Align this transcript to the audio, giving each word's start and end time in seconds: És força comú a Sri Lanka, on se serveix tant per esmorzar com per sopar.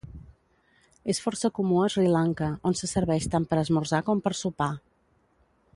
És 1.13 1.19
força 1.25 1.51
comú 1.59 1.77
a 1.83 1.89
Sri 1.95 2.07
Lanka, 2.15 2.49
on 2.71 2.79
se 2.81 2.91
serveix 2.93 3.29
tant 3.35 3.47
per 3.53 3.61
esmorzar 3.65 4.01
com 4.09 4.25
per 4.29 4.35
sopar. 4.41 4.71